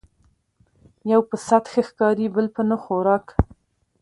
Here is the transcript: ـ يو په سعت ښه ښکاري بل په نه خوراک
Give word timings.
ـ 0.55 1.11
يو 1.11 1.19
په 1.29 1.35
سعت 1.47 1.65
ښه 1.71 1.81
ښکاري 1.87 2.27
بل 2.35 2.45
په 2.55 2.61
نه 2.69 2.77
خوراک 2.83 3.25